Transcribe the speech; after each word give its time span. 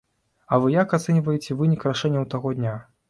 А 0.47 0.57
вы 0.61 0.71
як 0.75 0.95
ацэньваеце 0.97 1.59
вынік 1.63 1.85
рашэнняў 1.91 2.25
таго 2.33 2.57
дня? 2.59 2.73